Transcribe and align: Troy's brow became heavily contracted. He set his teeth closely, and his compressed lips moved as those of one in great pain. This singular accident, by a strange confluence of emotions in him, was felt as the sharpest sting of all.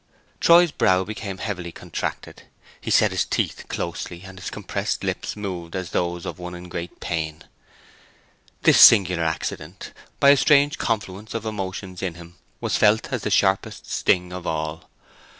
Troy's 0.39 0.71
brow 0.71 1.03
became 1.03 1.37
heavily 1.37 1.71
contracted. 1.71 2.41
He 2.81 2.89
set 2.89 3.11
his 3.11 3.23
teeth 3.23 3.65
closely, 3.67 4.23
and 4.23 4.39
his 4.39 4.49
compressed 4.49 5.03
lips 5.03 5.35
moved 5.35 5.75
as 5.75 5.91
those 5.91 6.25
of 6.25 6.39
one 6.39 6.55
in 6.55 6.69
great 6.69 6.99
pain. 6.99 7.43
This 8.63 8.81
singular 8.81 9.23
accident, 9.23 9.93
by 10.19 10.31
a 10.31 10.37
strange 10.37 10.79
confluence 10.79 11.35
of 11.35 11.45
emotions 11.45 12.01
in 12.01 12.15
him, 12.15 12.37
was 12.59 12.77
felt 12.77 13.13
as 13.13 13.21
the 13.21 13.29
sharpest 13.29 13.91
sting 13.91 14.33
of 14.33 14.47
all. 14.47 14.89